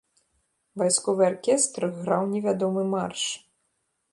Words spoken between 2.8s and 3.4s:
марш.